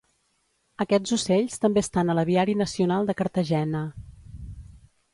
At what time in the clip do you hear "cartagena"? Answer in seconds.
3.23-3.87